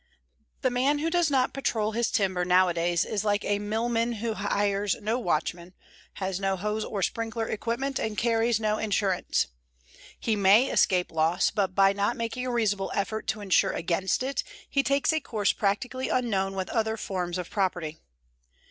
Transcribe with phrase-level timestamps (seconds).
[0.63, 4.95] The man who does not patrol his timber nowadays is like a millman who hires
[4.99, 5.75] no watchman,
[6.13, 9.45] has no hose or sprinkler equipment, and carries no insurance.
[10.19, 14.43] He may escape loss, but by not making a reasonable effort to insure against it
[14.67, 17.99] he takes a course practically unknown with other forms of property.